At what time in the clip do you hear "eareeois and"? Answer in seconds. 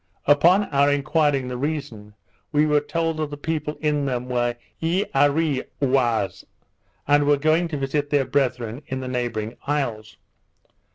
4.81-7.25